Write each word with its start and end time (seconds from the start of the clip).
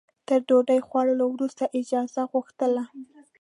تر 0.27 0.39
ډوډۍ 0.47 0.79
خوړلو 0.87 1.25
وروسته 1.31 1.63
اجازه 1.79 2.21
غوښتله. 2.31 2.83